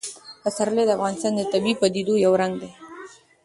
[0.41, 2.71] پسرلی د افغانستان د طبیعي پدیدو یو رنګ دی.